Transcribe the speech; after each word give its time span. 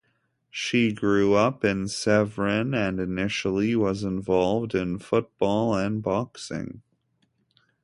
She 0.49 0.91
grew 0.91 1.35
up 1.35 1.63
in 1.63 1.83
Sevran 1.85 2.75
and 2.75 2.99
initially 2.99 3.75
was 3.75 4.03
involved 4.03 4.73
in 4.73 4.97
football 4.97 5.75
and 5.75 6.01
boxing. 6.01 6.81